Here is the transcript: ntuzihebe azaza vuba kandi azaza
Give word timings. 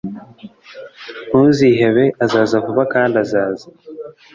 ntuzihebe 1.29 2.05
azaza 2.23 2.55
vuba 2.65 2.83
kandi 2.93 3.15
azaza 3.23 3.65